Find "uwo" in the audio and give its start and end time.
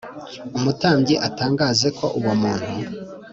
2.19-2.33